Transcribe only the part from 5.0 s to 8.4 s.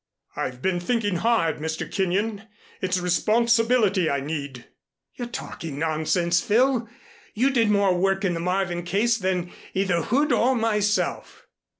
"You're talking nonsense, Phil. You did more work in the